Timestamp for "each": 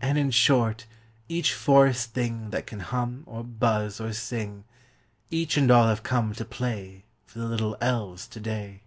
1.28-1.52, 5.28-5.56